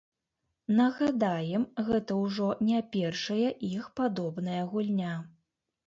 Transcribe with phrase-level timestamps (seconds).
[0.79, 5.17] Нагадаем, гэта ўжо не першая іх падобная гульня.